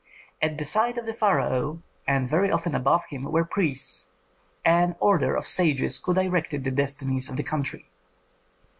[0.41, 4.09] At the side of the pharaoh and very often above him were priests,
[4.65, 7.87] an order of sages who directed the destinies of the country.